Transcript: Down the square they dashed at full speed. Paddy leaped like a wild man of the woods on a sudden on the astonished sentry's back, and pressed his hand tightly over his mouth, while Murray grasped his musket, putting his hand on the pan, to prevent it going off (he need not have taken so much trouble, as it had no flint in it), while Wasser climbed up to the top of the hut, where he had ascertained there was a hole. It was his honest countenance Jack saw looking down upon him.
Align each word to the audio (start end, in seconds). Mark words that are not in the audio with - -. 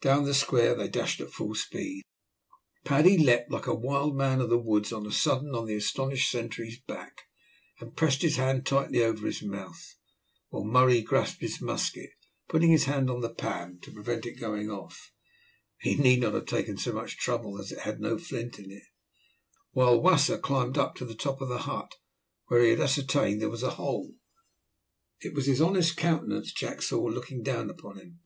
Down 0.00 0.24
the 0.24 0.34
square 0.34 0.74
they 0.74 0.88
dashed 0.88 1.20
at 1.20 1.30
full 1.30 1.54
speed. 1.54 2.02
Paddy 2.84 3.16
leaped 3.16 3.48
like 3.52 3.68
a 3.68 3.74
wild 3.76 4.16
man 4.16 4.40
of 4.40 4.50
the 4.50 4.58
woods 4.58 4.92
on 4.92 5.06
a 5.06 5.12
sudden 5.12 5.54
on 5.54 5.66
the 5.66 5.76
astonished 5.76 6.28
sentry's 6.32 6.80
back, 6.80 7.28
and 7.78 7.94
pressed 7.94 8.22
his 8.22 8.34
hand 8.38 8.66
tightly 8.66 9.04
over 9.04 9.24
his 9.24 9.40
mouth, 9.40 9.94
while 10.48 10.64
Murray 10.64 11.00
grasped 11.00 11.40
his 11.42 11.60
musket, 11.60 12.10
putting 12.48 12.72
his 12.72 12.86
hand 12.86 13.08
on 13.08 13.20
the 13.20 13.32
pan, 13.32 13.78
to 13.82 13.92
prevent 13.92 14.26
it 14.26 14.40
going 14.40 14.68
off 14.68 15.12
(he 15.78 15.94
need 15.94 16.22
not 16.22 16.34
have 16.34 16.46
taken 16.46 16.76
so 16.76 16.92
much 16.92 17.16
trouble, 17.16 17.60
as 17.60 17.70
it 17.70 17.78
had 17.78 18.00
no 18.00 18.18
flint 18.18 18.58
in 18.58 18.72
it), 18.72 18.82
while 19.70 20.02
Wasser 20.02 20.38
climbed 20.38 20.76
up 20.76 20.96
to 20.96 21.04
the 21.04 21.14
top 21.14 21.40
of 21.40 21.48
the 21.48 21.58
hut, 21.58 21.94
where 22.48 22.64
he 22.64 22.70
had 22.70 22.80
ascertained 22.80 23.40
there 23.40 23.48
was 23.48 23.62
a 23.62 23.70
hole. 23.78 24.14
It 25.20 25.34
was 25.34 25.46
his 25.46 25.60
honest 25.60 25.96
countenance 25.96 26.52
Jack 26.52 26.82
saw 26.82 27.00
looking 27.04 27.44
down 27.44 27.70
upon 27.70 27.96
him. 28.00 28.18